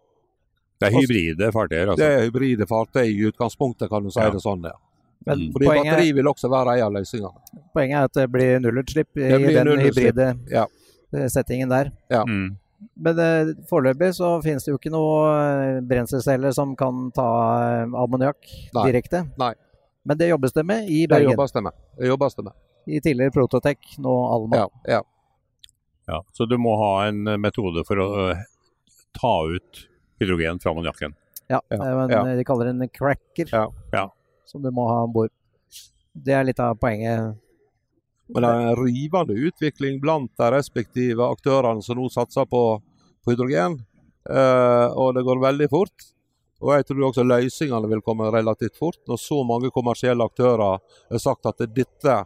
Det 0.79 0.87
er 0.87 0.95
hybride 0.95 1.51
fartøyer, 1.51 1.85
Det 1.85 1.93
altså. 1.95 2.05
er 2.09 2.21
hybride 2.29 2.65
fartøy 2.69 3.05
i 3.09 3.27
utgangspunktet, 3.31 3.89
kan 3.89 4.03
du 4.03 4.09
si 4.11 4.19
Ja. 4.19 4.29
det 4.29 4.41
sånn. 4.41 4.63
Ja. 4.63 4.71
Men 5.25 5.37
Mm. 5.39 5.51
Fordi 5.53 5.65
poenget, 5.67 5.91
batteri 5.93 6.11
vil 6.15 6.25
også 6.31 6.49
være 6.49 6.77
en 6.77 6.83
av 6.85 6.91
løsningene. 6.93 7.33
poenget 7.75 7.97
er 7.99 8.03
at 8.07 8.13
det 8.13 8.31
blir 8.31 8.59
nullutslipp 8.63 9.17
i 9.17 9.37
blir 9.37 9.63
den 9.63 9.79
hybride 9.83 10.27
ja. 10.49 10.65
eh, 11.13 11.27
settingen 11.27 11.69
der. 11.69 11.91
Mm. 12.09 12.55
Men 12.95 13.19
eh, 13.19 13.53
foreløpig 13.69 14.13
så 14.15 14.41
finnes 14.41 14.63
det 14.63 14.71
jo 14.71 14.77
ikke 14.77 14.91
noe 14.91 15.75
eh, 15.75 15.81
brenselceller 15.81 16.53
som 16.55 16.75
kan 16.79 17.11
ta 17.11 17.27
eh, 17.83 17.83
ammoniakk 17.91 18.37
direkte. 18.85 19.25
Nei. 19.37 19.53
Men 20.05 20.17
det 20.17 20.29
jobbes 20.29 20.53
det 20.53 20.63
med 20.65 20.87
i 20.89 21.01
Det 21.05 21.09
Bergen. 21.09 21.31
jobbes 21.35 21.51
det 21.51 21.63
med. 21.63 21.73
Det 21.99 22.07
jobbes 22.07 22.35
det 22.35 22.43
med. 22.45 22.53
I 22.87 22.99
tidligere 23.01 23.31
Prototech, 23.35 23.97
nå 23.99 24.13
Alma. 24.33 24.55
Ja, 24.55 24.69
ja. 24.87 25.01
Ja. 26.07 26.23
Så 26.31 26.47
du 26.49 26.57
må 26.57 26.77
ha 26.79 27.07
en 27.09 27.23
metode 27.41 27.83
for 27.85 27.99
å 27.99 28.33
ta 29.19 29.35
ut 29.51 29.83
hydrogen 30.19 30.59
fra 30.59 30.71
ammoniakken. 30.73 31.15
Ja, 31.49 31.59
Ja, 31.69 31.77
det 31.77 31.79
er 31.81 31.91
jo 31.95 31.99
en, 32.03 32.11
ja. 32.13 32.23
De 32.37 32.43
kaller 32.45 32.69
det 32.69 32.75
en 32.75 32.89
cracker 32.93 33.49
Ja, 33.51 33.63
ja. 33.91 34.05
som 34.45 34.61
du 34.61 34.69
må 34.71 34.87
ha 34.87 35.03
om 35.03 35.13
bord. 35.13 35.31
Det 36.13 36.33
er 36.35 36.43
litt 36.45 36.59
av 36.59 36.75
poenget. 36.77 37.37
Men 38.29 38.43
det 38.45 38.49
er 38.49 38.67
en 38.69 38.77
rivende 38.77 39.33
utvikling 39.33 39.97
blant 40.01 40.29
de 40.37 40.49
respektive 40.53 41.25
aktørene 41.25 41.81
som 41.81 41.97
nå 41.97 42.09
satser 42.13 42.45
på, 42.45 42.61
på 43.25 43.33
hydrogen. 43.33 43.79
Eh, 44.29 44.87
og 44.93 45.15
det 45.17 45.23
går 45.25 45.41
veldig 45.41 45.69
fort. 45.71 46.05
Og 46.61 46.73
jeg 46.75 46.85
tror 46.89 47.07
også 47.07 47.23
løsningene 47.25 47.89
vil 47.89 48.03
komme 48.05 48.27
relativt 48.35 48.77
fort, 48.77 48.99
når 49.07 49.17
så 49.17 49.39
mange 49.47 49.71
kommersielle 49.73 50.25
aktører 50.27 50.77
har 50.77 51.21
sagt 51.23 51.47
at 51.49 51.63
dette, 51.73 52.17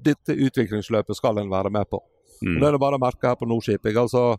dette 0.00 0.36
utviklingsløpet 0.46 1.18
skal 1.18 1.42
en 1.42 1.50
være 1.52 1.72
med 1.74 1.90
på. 1.90 2.00
Og 2.00 2.06
Mm. 2.40 2.54
Det 2.56 2.68
er 2.68 2.72
det 2.72 2.80
bare 2.80 2.96
å 2.96 3.00
merke 3.02 3.28
her 3.28 3.34
på 3.36 3.44
Nordskiping. 3.44 3.96
Altså, 4.00 4.32
eh, 4.32 4.38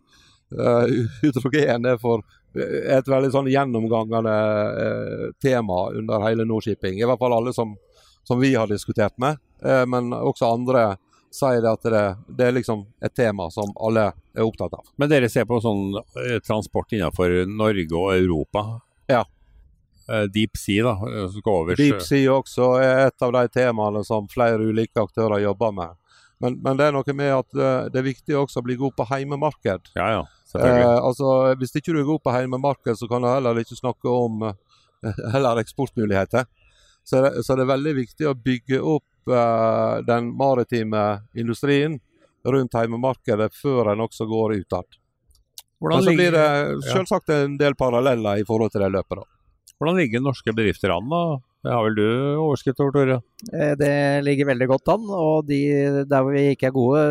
hydrogen 1.22 1.86
er, 1.88 1.98
for, 2.02 2.24
et 2.54 3.08
veldig 3.08 3.30
sånn 3.32 3.48
gjennomgangende 3.52 4.34
eh, 4.82 5.24
tema 5.42 5.86
under 5.96 6.26
hele 6.26 6.46
Nordshipping. 6.48 7.00
I 7.00 7.08
hvert 7.08 7.20
fall 7.22 7.36
alle 7.36 7.54
som, 7.56 7.76
som 8.28 8.40
vi 8.40 8.54
har 8.54 8.68
diskutert 8.70 9.16
med. 9.22 9.40
Eh, 9.64 9.84
men 9.88 10.12
også 10.12 10.52
andre 10.52 10.92
sier 11.32 11.62
det 11.64 11.70
at 11.70 11.86
det, 11.88 12.06
det 12.28 12.48
er 12.48 12.56
liksom 12.58 12.84
et 13.00 13.14
tema 13.16 13.48
som 13.50 13.70
alle 13.80 14.10
er 14.36 14.44
opptatt 14.44 14.74
av. 14.76 14.88
Men 15.00 15.08
dere 15.08 15.30
ser 15.32 15.46
på 15.48 15.62
sånn 15.64 15.96
transport 16.44 16.92
innenfor 16.92 17.46
Norge 17.48 17.88
og 17.96 18.10
Europa? 18.18 18.66
Ja. 19.08 19.24
Eh, 20.12 20.22
Deep 20.22 20.56
Sea, 20.60 20.84
da, 20.84 21.28
som 21.32 21.40
går 21.40 21.58
over 21.62 21.76
Deep 21.76 22.02
Sea 22.04 22.36
også 22.36 22.74
er 22.82 23.06
et 23.06 23.24
av 23.24 23.32
de 23.32 23.46
temaene 23.54 24.04
som 24.04 24.28
flere 24.28 24.60
ulike 24.60 25.00
aktører 25.00 25.40
jobber 25.44 25.72
med. 25.76 25.98
Men, 26.42 26.58
men 26.58 26.78
det 26.78 26.88
er 26.88 26.96
noe 26.96 27.14
med 27.14 27.32
at 27.36 27.54
eh, 27.54 27.88
det 27.94 28.00
er 28.00 28.08
viktig 28.08 28.36
også 28.38 28.60
å 28.60 28.66
bli 28.66 28.76
god 28.80 28.96
på 28.98 29.06
heimemarked. 29.12 29.92
Ja, 29.94 30.08
ja. 30.16 30.22
Eh, 30.60 30.98
altså, 30.98 31.54
hvis 31.60 31.74
ikke 31.78 31.94
du 31.94 32.00
er 32.02 32.08
god 32.08 32.22
på 32.24 32.34
heimemarked, 32.34 32.96
så 32.98 33.08
kan 33.08 33.24
du 33.24 33.30
heller 33.30 33.60
ikke 33.62 33.78
snakke 33.78 34.12
om 34.12 34.48
eh, 34.48 35.22
heller 35.34 35.60
eksportmuligheter. 35.62 36.48
Så, 37.04 37.22
det, 37.24 37.42
så 37.42 37.56
er 37.56 37.68
veldig 37.70 37.94
viktig 37.98 38.28
å 38.30 38.36
bygge 38.38 38.80
opp 38.80 39.32
eh, 39.32 40.00
den 40.06 40.32
maritime 40.38 41.04
industrien 41.38 41.98
rundt 42.42 42.74
heimemarkedet 42.74 43.52
før 43.54 43.92
en 43.92 44.04
også 44.04 44.26
går 44.30 44.58
utad. 44.62 44.98
Hvordan 45.82 45.98
Men 45.98 46.06
så 46.06 46.14
blir 46.14 46.34
det 46.34 46.90
selvsagt 46.92 47.32
en 47.34 47.56
del 47.58 47.74
paralleller 47.78 48.38
i 48.38 48.44
forhold 48.46 48.70
til 48.74 48.84
det 48.84 48.92
løpet. 48.94 49.18
da. 49.18 49.74
hvordan 49.78 49.96
ligger 49.98 50.22
norske 50.22 50.54
bedrifter 50.54 50.94
an, 50.94 51.08
da? 51.10 51.22
Det 51.62 51.70
har 51.70 51.84
vel 51.86 51.94
du 51.94 52.06
oversikt 52.42 52.80
over, 52.82 52.90
Tore? 52.96 53.16
Eh, 53.54 53.74
Det 53.78 54.24
ligger 54.26 54.48
veldig 54.50 54.66
godt 54.72 54.88
an. 54.96 55.04
Og 55.14 55.46
de, 55.46 55.60
der 56.10 56.22
hvor 56.24 56.34
vi 56.34 56.48
ikke 56.56 56.66
er 56.72 56.74
gode, 56.74 57.04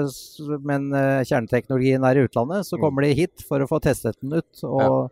men 0.67 0.89
eh, 0.93 1.23
kjerneteknologien 1.23 2.03
er 2.03 2.19
i 2.19 2.25
utlandet, 2.27 2.67
så 2.67 2.75
Mm. 2.77 2.81
kommer 2.83 3.01
de 3.07 3.13
hit 3.15 3.45
for 3.47 3.59
å 3.63 3.67
få 3.69 3.79
testet 3.81 4.19
den 4.21 4.33
ut. 4.41 4.63
Og, 4.67 5.09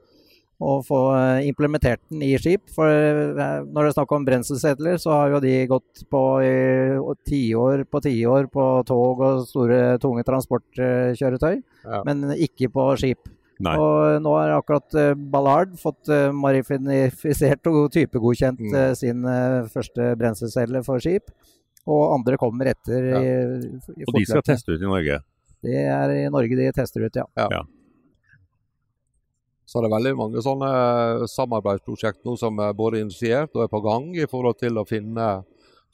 og 0.59 0.83
få 0.83 0.99
eh, 1.15 1.47
implementert 1.47 2.01
den 2.11 2.21
i 2.27 2.33
skip. 2.37 2.67
For 2.75 2.83
når 2.91 3.79
det 3.79 3.87
er 3.87 3.95
snakk 3.95 4.11
om 4.11 4.25
brenselsedler, 4.27 4.99
så 4.99 5.15
har 5.15 5.31
jo 5.31 5.39
de 5.39 5.55
gått 5.71 6.03
på 6.11 6.23
tiår 7.23 7.85
på 7.87 8.01
tiår 8.03 8.51
på 8.51 8.65
tog 8.85 9.21
og 9.23 9.47
store, 9.47 9.97
tunge 10.03 10.23
transportkjøretøy, 10.27 11.61
Ja. 11.85 12.03
men 12.03 12.31
ikke 12.35 12.67
på 12.75 12.91
skip. 12.99 13.29
Nei. 13.59 13.73
Og 13.75 14.21
nå 14.23 14.33
har 14.37 14.53
akkurat 14.55 14.95
eh, 14.95 15.13
Ballard 15.13 15.73
fått 15.81 16.07
uh, 16.07 16.29
marifinifisert 16.31 17.67
og 17.67 17.89
typegodkjent 17.91 18.61
Mm. 18.63 18.75
eh, 18.79 18.93
sin 18.95 19.25
eh, 19.27 19.65
første 19.73 20.13
brenselcelle 20.19 20.79
for 20.85 21.03
skip. 21.03 21.27
Og 21.89 22.13
andre 22.13 22.37
kommer 22.39 22.69
etter. 22.71 23.09
Ja. 23.09 23.19
i, 23.19 23.67
i 23.99 24.07
Og 24.07 24.15
de 24.15 24.23
skal 24.29 24.45
teste 24.47 24.71
ut 24.75 24.79
i 24.79 24.87
Norge. 24.87 25.19
Det 25.65 25.75
er 25.91 26.13
i 26.15 26.29
Norge 26.31 26.55
de 26.55 26.71
tester 26.71 27.03
ut, 27.03 27.19
ja. 27.19 27.63
Så 29.69 29.81
det 29.83 29.89
er 29.89 29.93
veldig 29.97 30.15
mange 30.17 30.41
sånne 30.41 30.69
eh, 30.71 31.27
samarbeidsprosjekt 31.29 32.23
nå 32.25 32.37
som 32.41 32.57
er 32.63 32.71
både 32.77 33.03
initiert 33.03 33.51
og 33.53 33.65
er 33.67 33.71
på 33.71 33.81
gang 33.85 34.07
i 34.17 34.25
forhold 34.29 34.57
til 34.61 34.79
å 34.81 34.85
finne 34.87 35.27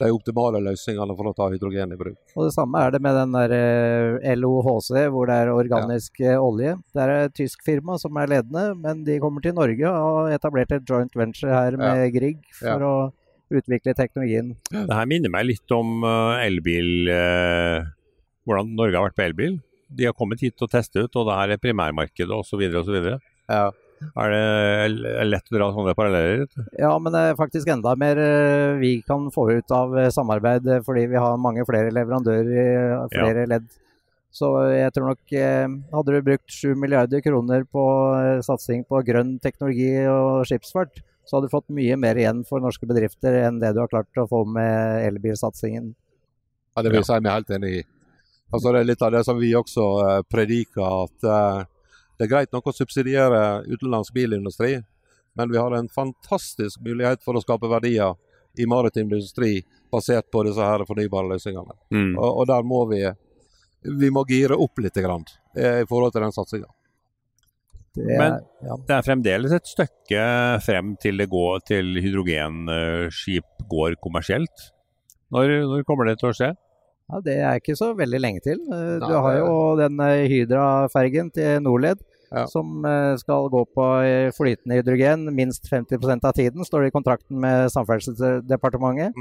de 0.02 0.12
optimale 0.12 0.60
løsningene 0.64 1.16
for 1.16 1.30
å 1.30 1.34
ta 1.36 1.48
hydrogen 1.52 1.94
i 1.96 2.00
bruk. 2.00 2.18
Og 2.36 2.48
det 2.48 2.54
samme 2.56 2.82
er 2.84 2.96
det 2.96 3.02
med 3.04 3.16
den 3.16 3.36
der 3.36 3.54
eh, 3.56 4.34
LOHC, 4.36 4.90
hvor 5.14 5.30
det 5.30 5.38
er 5.44 5.52
organisk 5.54 6.20
ja. 6.24 6.38
olje. 6.44 6.76
Det 6.96 7.04
er 7.04 7.14
et 7.16 7.36
tysk 7.38 7.64
firma 7.66 8.00
som 8.02 8.18
er 8.20 8.32
ledende, 8.34 8.66
men 8.82 9.06
de 9.08 9.20
kommer 9.24 9.46
til 9.46 9.56
Norge 9.58 9.92
og 9.92 10.20
har 10.26 10.40
etablert 10.40 10.76
et 10.76 10.90
joint 10.90 11.16
venture 11.16 11.54
her 11.54 11.80
med 11.80 12.10
Grieg 12.16 12.44
for 12.60 12.88
å 12.88 12.96
utvikle 13.54 13.94
teknologien. 13.96 14.56
Det 14.72 14.98
her 14.98 15.08
minner 15.10 15.32
meg 15.32 15.48
litt 15.52 15.76
om 15.76 16.04
eh, 16.04 16.46
elbil 16.48 17.12
eh, 17.14 17.94
Hvordan 18.46 18.76
Norge 18.78 18.98
har 18.98 19.08
vært 19.08 19.18
på 19.18 19.26
elbil. 19.26 19.56
De 19.96 20.06
har 20.06 20.14
kommet 20.18 20.42
hit 20.44 20.62
og 20.62 20.70
testet 20.70 21.08
ut, 21.08 21.16
og 21.18 21.30
det 21.30 21.38
her 21.40 21.54
er 21.56 21.62
primærmarkedet 21.62 22.36
osv. 22.36 22.62
osv. 22.78 23.08
Ja. 23.50 23.70
Er 24.04 24.34
det 24.34 25.26
lett 25.30 25.50
å 25.50 25.56
dra 25.56 25.70
sånne 25.74 25.96
paralleller? 25.98 26.46
Ja, 26.80 26.92
men 27.00 27.14
det 27.16 27.22
er 27.22 27.40
faktisk 27.40 27.70
enda 27.72 27.96
mer 28.00 28.20
eh, 28.22 28.76
vi 28.82 28.92
kan 29.08 29.30
få 29.34 29.48
ut 29.56 29.72
av 29.76 29.96
eh, 29.98 30.12
samarbeid, 30.14 30.68
eh, 30.68 30.84
fordi 30.86 31.06
vi 31.12 31.20
har 31.22 31.42
mange 31.42 31.66
flere 31.68 31.94
leverandører 31.96 32.52
i 32.52 32.68
flere 33.10 33.10
flere 33.16 33.48
ledd. 33.50 33.68
Så 34.36 34.50
jeg 34.68 34.92
tror 34.92 35.14
nok 35.14 35.32
Hadde 35.96 36.12
du 36.12 36.26
brukt 36.26 36.52
7 36.52 36.74
milliarder 36.76 37.22
kroner 37.24 37.62
på 37.72 37.84
satsing 38.44 38.82
på 38.84 39.00
grønn 39.08 39.38
teknologi 39.40 39.94
og 40.12 40.44
skipsfart, 40.50 41.00
så 41.24 41.38
hadde 41.38 41.48
du 41.48 41.54
fått 41.54 41.72
mye 41.72 41.96
mer 41.96 42.20
igjen 42.20 42.42
for 42.44 42.60
norske 42.60 42.84
bedrifter 42.90 43.38
enn 43.46 43.62
det 43.62 43.72
du 43.72 43.80
har 43.80 43.88
klart 43.94 44.20
å 44.20 44.28
få 44.28 44.44
med 44.44 45.06
elbilsatsingen. 45.08 45.94
Ja, 46.76 46.84
Det 46.84 46.92
vil 46.92 47.00
jeg 47.00 47.08
si 47.08 47.22
meg 47.24 47.32
helt 47.32 47.56
enig 47.56 47.72
i. 47.78 47.86
Altså 48.52 48.76
Det 48.76 48.82
er 48.82 48.90
litt 48.92 49.08
av 49.08 49.16
det 49.16 49.24
som 49.24 49.40
vi 49.40 49.54
også 49.56 49.88
prediker, 50.28 51.08
at 51.08 51.72
det 52.18 52.26
er 52.26 52.32
greit 52.32 52.54
nok 52.56 52.70
å 52.72 52.76
subsidiere 52.76 53.64
utenlandsk 53.68 54.14
bilindustri, 54.16 54.78
men 55.36 55.52
vi 55.52 55.60
har 55.60 55.76
en 55.76 55.90
fantastisk 55.92 56.80
mulighet 56.86 57.24
for 57.26 57.36
å 57.36 57.44
skape 57.44 57.68
verdier 57.72 58.16
i 58.56 58.68
maritim 58.70 59.12
industri 59.12 59.60
basert 59.92 60.30
på 60.32 60.46
disse 60.48 60.64
her 60.64 60.86
fornybare 60.88 61.34
løsningene. 61.34 61.76
Mm. 61.92 62.14
Og, 62.16 62.30
og 62.42 62.48
der 62.52 62.64
må 62.68 62.86
vi 62.92 63.04
vi 63.86 64.10
må 64.10 64.24
gire 64.28 64.58
opp 64.58 64.80
litt 64.82 64.98
grann, 64.98 65.26
eh, 65.58 65.84
i 65.84 65.88
forhold 65.90 66.14
til 66.16 66.26
den 66.26 66.34
satsinga. 66.34 66.70
Det 67.96 68.18
Men- 68.18 68.42
ja. 68.62 68.76
Det 68.88 68.96
er 68.96 69.02
fremdeles 69.02 69.54
et 69.54 69.66
stykke 69.66 70.62
frem 70.62 70.98
til 71.00 71.18
det 71.18 71.30
går 71.30 71.60
til 71.66 71.86
hydrogenskip 71.96 73.46
går 73.70 73.96
kommersielt. 74.02 74.72
Når, 75.32 75.68
når 75.70 75.86
kommer 75.86 76.06
det 76.06 76.20
til 76.20 76.30
å 76.30 76.34
skje? 76.36 76.56
Ja, 77.12 77.20
Det 77.22 77.36
er 77.38 77.60
ikke 77.60 77.76
så 77.78 77.92
veldig 77.98 78.20
lenge 78.22 78.42
til. 78.42 78.60
Eh, 78.66 79.00
Du 79.00 79.06
Nei, 79.08 79.22
har 79.22 79.38
jo 79.38 79.76
den 79.78 80.00
eh, 80.00 80.28
Hydra-fergen 80.32 81.32
til 81.34 81.62
Norled 81.62 82.00
Ja. 82.34 82.46
som 82.50 82.84
eh, 82.86 83.16
skal 83.22 83.48
gå 83.54 83.62
på 83.70 83.86
flytende 84.36 84.80
hydrogen 84.82 85.28
minst 85.36 85.70
50% 85.70 86.26
av 86.26 86.34
tiden, 86.34 86.66
står 86.66 86.82
det 86.82 86.88
i 86.90 86.96
kontrakten 86.98 87.38
med 87.40 87.70
Samferdselsdepartementet. 87.72 89.14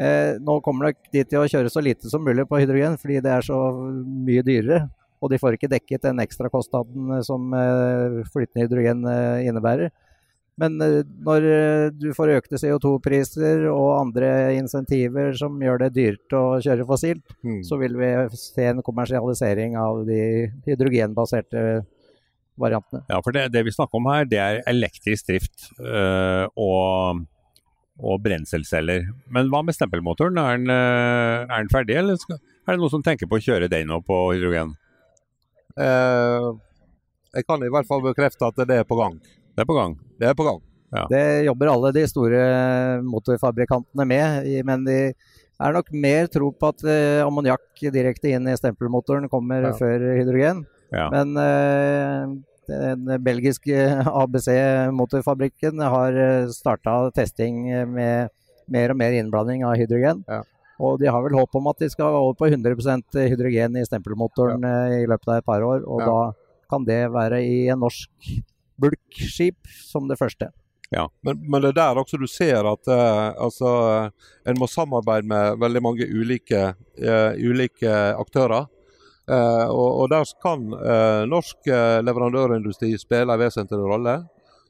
Eh, 0.00 0.38
nå 0.40 0.60
kommer 0.62 0.88
nok 0.88 0.96
de 1.12 1.24
til 1.24 1.38
å 1.42 1.46
kjøre 1.50 1.70
så 1.70 1.82
lite 1.84 2.08
som 2.08 2.24
mulig 2.24 2.46
på 2.48 2.58
hydrogen, 2.58 2.96
fordi 2.98 3.20
det 3.20 3.30
er 3.34 3.42
så 3.42 3.58
mye 4.06 4.42
dyrere. 4.42 4.88
Og 5.20 5.30
de 5.30 5.38
får 5.38 5.56
ikke 5.58 5.68
dekket 5.70 6.02
den 6.06 6.20
ekstrakostnaden 6.22 7.22
som 7.26 7.50
flytende 8.30 8.62
hydrogen 8.64 9.02
innebærer. 9.42 9.90
Men 10.58 10.80
eh, 10.82 11.02
når 11.24 11.46
eh, 11.46 11.84
du 11.94 12.08
får 12.16 12.34
økte 12.38 12.58
CO2-priser 12.60 13.66
og 13.70 13.92
andre 14.00 14.30
insentiver 14.58 15.36
som 15.38 15.58
gjør 15.62 15.84
det 15.84 15.92
dyrt 15.96 16.34
å 16.36 16.58
kjøre 16.64 16.86
fossilt, 16.88 17.24
Mm. 17.44 17.62
så 17.62 17.78
vil 17.78 17.94
vi 17.96 18.08
se 18.34 18.64
en 18.66 18.82
kommersialisering 18.82 19.76
av 19.78 20.02
de 20.08 20.50
hydrogenbaserte 20.66 21.84
variantene. 22.58 23.04
Ja, 23.08 23.20
for 23.22 23.32
det, 23.32 23.52
det 23.54 23.62
vi 23.64 23.74
snakker 23.74 24.00
om 24.00 24.08
her, 24.10 24.26
det 24.26 24.40
er 24.42 24.62
elektrisk 24.66 25.28
drift 25.30 25.68
øh, 25.78 26.50
og, 26.58 27.22
og 28.02 28.20
brenselceller. 28.24 29.06
Men 29.30 29.52
hva 29.52 29.62
med 29.62 29.78
stempelmotoren? 29.78 30.40
Er 30.42 30.58
den, 30.58 30.74
er 30.74 31.54
den 31.54 31.70
ferdig, 31.70 31.94
eller 32.02 32.18
skal, 32.18 32.42
er 32.66 32.74
det 32.74 32.82
noen 32.82 32.96
som 32.98 33.06
tenker 33.06 33.30
på 33.30 33.38
å 33.38 33.44
kjøre 33.46 33.70
den 33.70 33.86
nå 33.92 34.02
på 34.02 34.18
hydrogen? 34.34 34.74
Uh, 35.78 36.58
jeg 37.36 37.46
kan 37.46 37.62
i 37.62 37.70
hvert 37.70 37.86
fall 37.86 38.02
bekrefte 38.02 38.48
at 38.50 38.58
det 38.66 38.80
er 38.82 38.88
på 38.88 38.98
gang. 38.98 39.20
Det 39.58 39.64
er 39.64 39.68
på 39.68 39.74
gang. 39.76 39.96
Det 40.22 40.28
er 40.30 40.36
på 40.38 40.46
gang. 40.46 40.60
Det 41.10 41.22
jobber 41.44 41.68
alle 41.74 41.90
de 41.92 42.06
store 42.08 42.38
motorfabrikantene 43.04 44.06
med, 44.08 44.46
men 44.64 44.84
de 44.86 44.98
er 45.58 45.74
nok 45.74 45.90
mer 45.92 46.28
tro 46.30 46.52
på 46.54 46.68
at 46.70 46.84
eh, 46.86 47.18
ammoniakk 47.26 47.82
direkte 47.92 48.30
inn 48.30 48.46
i 48.48 48.54
stempelmotoren 48.56 49.26
kommer 49.28 49.66
Ja. 49.66 49.72
før 49.76 50.04
hydrogen. 50.20 50.62
Ja. 50.94 51.08
Men 51.10 51.34
eh, 51.42 52.36
den 52.70 53.10
belgiske 53.26 53.74
ABC-motorfabrikken 54.06 55.80
har 55.82 56.12
starta 56.52 57.10
testing 57.16 57.64
med 57.92 58.30
mer 58.68 58.92
og 58.92 58.98
mer 59.00 59.16
innblanding 59.18 59.64
av 59.66 59.76
hydrogen. 59.80 60.22
Ja. 60.28 60.42
Og 60.78 61.00
de 61.00 61.08
har 61.10 61.24
vel 61.24 61.34
håp 61.34 61.56
om 61.58 61.66
at 61.72 61.80
de 61.82 61.88
skal 61.90 62.14
over 62.14 62.36
på 62.38 62.46
100% 62.52 63.16
hydrogen 63.26 63.76
i 63.80 63.84
stempelmotoren 63.88 64.62
eh, 64.64 65.00
i 65.02 65.06
løpet 65.10 65.28
av 65.32 65.40
et 65.40 65.46
par 65.48 65.64
år. 65.66 65.82
Og 65.88 66.00
Ja. 66.00 66.06
da 66.06 66.32
kan 66.70 66.84
det 66.84 67.00
være 67.10 67.42
i 67.42 67.68
en 67.72 67.80
norsk 67.80 68.08
bulkskip 68.80 69.68
som 69.84 70.08
det 70.08 70.18
første. 70.20 70.50
Men, 71.20 71.40
men 71.50 71.62
det 71.62 71.74
er 71.74 71.76
der 71.76 72.00
også 72.00 72.16
du 72.20 72.26
ser 72.30 72.64
at 72.68 72.88
eh, 72.88 73.28
altså, 73.44 73.70
en 74.48 74.58
må 74.60 74.68
samarbeide 74.70 75.28
med 75.28 75.60
veldig 75.60 75.82
mange 75.84 76.08
ulike, 76.08 76.72
eh, 76.96 77.40
ulike 77.44 77.92
aktører. 78.16 78.68
Eh, 79.28 79.66
og, 79.68 79.88
og 80.02 80.10
der 80.12 80.24
kan 80.42 80.64
eh, 80.78 81.22
norsk 81.28 81.68
eh, 81.68 82.00
leverandørindustri 82.06 82.94
spille 83.00 83.34
en 83.36 83.42
vesentlig 83.42 83.82
rolle. 83.84 84.16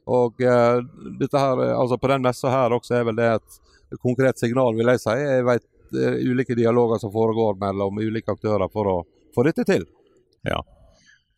Og 0.09 0.41
eh, 0.43 0.81
dette 1.21 1.39
her, 1.39 1.63
altså 1.77 1.99
på 2.01 2.11
den 2.11 2.25
messa 2.25 2.51
her 2.51 2.75
også 2.75 2.99
er 2.99 3.07
vel 3.07 3.19
det 3.19 3.29
et 3.37 3.61
konkret 4.03 4.41
signal, 4.41 4.75
vil 4.75 4.91
jeg 4.91 5.05
si. 5.05 5.15
Jeg 5.21 5.47
vet 5.47 5.69
ulike 5.89 6.57
dialoger 6.57 6.99
som 7.01 7.13
foregår 7.13 7.55
mellom 7.61 7.97
ulike 7.97 8.35
aktører 8.35 8.69
for 8.69 8.91
å 8.91 8.97
få 9.33 9.47
dette 9.47 9.65
til. 9.65 9.87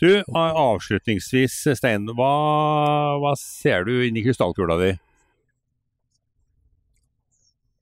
Du, 0.02 0.24
avslutningsvis, 0.34 1.60
Stein. 1.78 2.08
Hva, 2.18 2.34
hva 3.22 3.36
ser 3.38 3.84
du 3.86 4.00
inni 4.02 4.24
i 4.24 4.26
krystallkula 4.26 4.80
di? 4.80 4.88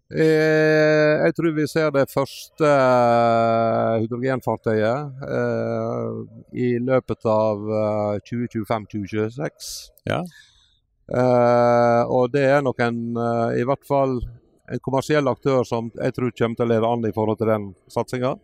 Eh, 0.10 1.14
jeg 1.24 1.36
tror 1.38 1.54
vi 1.56 1.68
ser 1.70 1.94
det 1.96 2.10
første 2.12 2.66
eh, 2.66 4.02
hydrogenfartøyet 4.02 5.24
eh, 5.30 6.20
i 6.60 6.70
løpet 6.84 7.24
av 7.30 7.64
eh, 7.80 8.20
2025-2026. 8.28 9.72
Ja. 10.12 10.20
Eh, 11.14 12.04
og 12.04 12.34
det 12.36 12.44
er 12.50 12.68
nok 12.68 12.84
en, 12.84 13.00
i 13.56 13.64
hvert 13.64 13.88
fall 13.88 14.20
en 14.68 14.84
kommersiell 14.84 15.32
aktør 15.32 15.64
som 15.64 15.88
jeg 15.96 16.20
tror 16.20 16.36
kommer 16.36 16.60
til 16.60 16.68
å 16.68 16.74
lede 16.74 16.92
an 16.98 17.08
i 17.08 17.16
forhold 17.16 17.40
til 17.40 17.54
den 17.56 17.72
satsinga. 17.88 18.36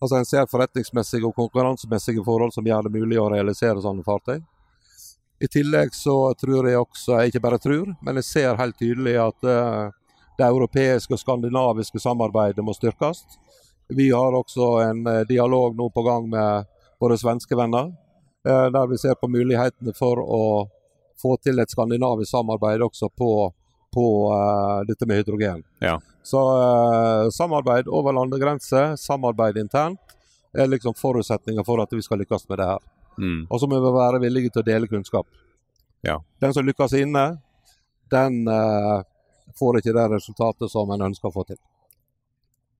Altså 0.00 0.16
En 0.16 0.26
ser 0.28 0.46
forretningsmessige 0.46 1.26
og 1.26 1.34
konkurransemessige 1.34 2.22
forhold 2.24 2.52
som 2.54 2.66
gjør 2.66 2.86
det 2.86 2.94
mulig 2.94 3.18
å 3.18 3.28
realisere 3.32 3.82
sånne 3.82 4.06
fartøy. 4.06 4.38
I 5.42 5.48
tillegg 5.50 5.94
så 5.94 6.34
tror 6.38 6.66
jeg 6.66 6.78
også, 6.78 7.18
jeg 7.18 7.32
ikke 7.32 7.42
bare 7.42 7.60
tror, 7.62 7.92
men 8.02 8.18
jeg 8.18 8.26
ser 8.26 8.58
helt 8.58 8.78
tydelig 8.78 9.14
at 9.22 9.46
eh, 9.46 9.90
det 10.38 10.46
europeiske 10.46 11.14
og 11.14 11.20
skandinaviske 11.22 12.02
samarbeidet 12.02 12.64
må 12.66 12.74
styrkes. 12.74 13.22
Vi 13.94 14.10
har 14.10 14.34
også 14.34 14.70
en 14.82 15.06
eh, 15.06 15.24
dialog 15.30 15.76
nå 15.78 15.90
på 15.94 16.02
gang 16.06 16.26
med 16.30 16.66
våre 16.98 17.18
svenske 17.18 17.58
venner, 17.58 17.92
eh, 18.46 18.66
der 18.74 18.90
vi 18.90 18.98
ser 18.98 19.14
på 19.14 19.30
mulighetene 19.30 19.94
for 19.98 20.22
å 20.22 20.42
få 21.22 21.36
til 21.42 21.58
et 21.58 21.70
skandinavisk 21.70 22.30
samarbeid 22.30 22.82
også 22.82 23.10
på 23.14 23.30
på 23.94 24.06
uh, 24.32 24.84
dette 24.88 25.06
med 25.06 25.20
hydrogen. 25.20 25.62
Ja. 25.84 25.96
Så 26.22 26.40
uh, 26.40 27.30
samarbeid 27.30 27.88
over 27.88 28.12
landegrenser, 28.12 28.96
samarbeid 28.96 29.56
internt, 29.56 30.16
er 30.52 30.66
liksom 30.66 30.94
forutsetninga 30.96 31.64
for 31.64 31.82
at 31.82 31.92
vi 31.92 32.02
skal 32.02 32.20
lykkes 32.22 32.48
med 32.48 32.58
det 32.58 32.66
her. 32.68 32.82
Mm. 33.18 33.46
Og 33.50 33.60
så 33.60 33.66
må 33.66 33.80
vi 33.80 33.92
være 33.94 34.20
villige 34.22 34.52
til 34.52 34.62
å 34.62 34.68
dele 34.68 34.90
kunnskap. 34.90 35.26
Ja. 36.06 36.18
Den 36.40 36.54
som 36.54 36.66
lykkes 36.66 36.94
inne, 37.00 37.24
den 38.12 38.44
uh, 38.48 39.00
får 39.58 39.80
ikke 39.80 39.96
det 39.96 40.06
resultatet 40.14 40.72
som 40.72 40.90
en 40.94 41.08
ønsker 41.10 41.30
å 41.30 41.34
få 41.34 41.46
til. 41.48 41.60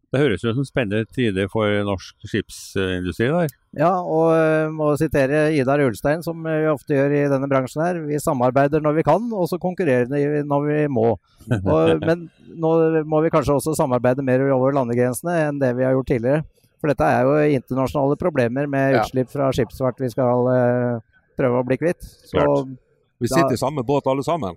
Det 0.08 0.20
høres 0.22 0.40
ut 0.40 0.56
som 0.56 0.64
spennende 0.64 1.04
tider 1.12 1.50
for 1.52 1.68
norsk 1.84 2.28
skipsindustri 2.30 3.26
der. 3.28 3.50
Ja, 3.76 3.90
og 4.00 4.30
uh, 4.32 4.70
må 4.72 4.94
sitere 4.96 5.50
Idar 5.52 5.82
Ulstein, 5.84 6.22
som 6.24 6.40
vi 6.46 6.54
ofte 6.70 6.96
gjør 6.96 7.12
i 7.12 7.24
denne 7.28 7.48
bransjen 7.50 7.82
her. 7.84 7.98
Vi 8.08 8.20
samarbeider 8.22 8.80
når 8.84 8.96
vi 8.96 9.04
kan, 9.04 9.26
og 9.36 9.50
så 9.50 9.58
konkurrerer 9.60 10.08
vi 10.08 10.40
når 10.48 10.64
vi 10.64 10.78
må. 10.92 11.10
Og, 11.48 12.00
men 12.04 12.26
nå 12.60 12.70
må 13.08 13.20
vi 13.24 13.30
kanskje 13.32 13.54
også 13.56 13.72
samarbeide 13.76 14.24
mer 14.24 14.42
over 14.52 14.74
landegrensene 14.76 15.36
enn 15.46 15.60
det 15.60 15.70
vi 15.78 15.84
har 15.86 15.94
gjort 15.96 16.10
tidligere. 16.10 16.42
For 16.78 16.92
dette 16.92 17.06
er 17.08 17.24
jo 17.26 17.56
internasjonale 17.58 18.18
problemer 18.20 18.68
med 18.70 18.98
utslipp 19.00 19.32
fra 19.32 19.48
skipsfart 19.56 20.00
vi 20.00 20.10
skal 20.12 20.48
uh, 20.48 21.20
prøve 21.38 21.60
å 21.60 21.66
bli 21.68 21.78
kvitt. 21.80 22.04
Så 22.24 22.36
Klart. 22.36 22.76
Vi 23.18 23.26
Da- 23.28 23.34
sitter 23.34 23.56
i 23.56 23.60
samme 23.60 23.84
båt 23.84 24.06
alle 24.06 24.24
sammen. 24.24 24.56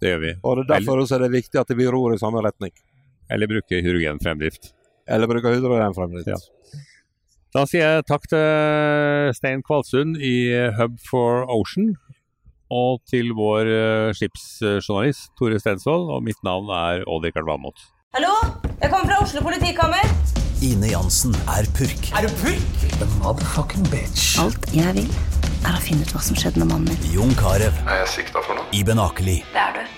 Det 0.00 0.10
gjør 0.10 0.20
vi. 0.22 0.34
Og 0.42 0.56
det 0.56 0.64
er 0.64 0.72
derfor 0.78 1.02
også 1.02 1.18
er 1.18 1.26
det 1.26 1.34
viktig 1.34 1.60
at 1.60 1.70
vi 1.76 1.86
ror 1.86 2.14
i 2.14 2.18
samme 2.18 2.42
retning. 2.42 2.72
Eller 3.30 3.50
bruke 3.50 3.82
hydrogenfremdrift. 3.82 4.72
Eller 5.08 5.30
bruke 5.30 5.54
hydrogen 5.54 5.96
fremdeles. 5.96 6.28
Ja. 6.28 6.84
Da 7.56 7.64
sier 7.64 7.94
jeg 7.94 8.04
takk 8.10 8.26
til 8.28 9.32
Stein 9.36 9.62
Kvalsund 9.64 10.18
i 10.20 10.52
Hub 10.76 10.98
for 11.08 11.48
Ocean. 11.48 11.94
Og 12.68 13.00
til 13.08 13.32
vår 13.32 13.70
eh, 13.72 14.10
skipsjournalist 14.12 15.30
Tore 15.40 15.56
Stensvold. 15.60 16.10
Og 16.12 16.26
mitt 16.26 16.40
navn 16.44 16.68
er 16.68 17.06
Odd-Rikard 17.08 17.48
Valmot. 17.48 17.86
Hallo? 18.16 18.34
Jeg 18.82 18.92
kommer 18.92 19.08
fra 19.08 19.22
Oslo 19.24 19.40
politikammer. 19.44 20.04
Ine 20.64 20.90
Jansen 20.92 21.32
er 21.48 21.68
purk. 21.76 22.10
Er 22.12 22.28
du 22.28 22.34
purk? 22.42 22.84
The 23.00 23.08
motherfucking 23.22 23.88
bitch. 23.92 24.36
Alt 24.42 24.68
jeg 24.74 24.92
vil, 24.96 25.08
er 25.64 25.78
å 25.78 25.82
finne 25.82 26.04
ut 26.04 26.12
hva 26.12 26.22
som 26.28 26.36
skjedde 26.36 26.60
med 26.60 26.74
mannen 26.74 26.92
min. 26.92 27.12
Jon 27.14 27.32
Carew. 27.40 27.72
Er 27.86 28.02
jeg 28.04 28.12
sikta 28.18 28.44
for 28.44 28.58
noe? 28.58 28.68
Iben 28.76 29.00
Akeli. 29.00 29.40
Det 29.54 29.64
er 29.64 29.80
du. 29.80 29.97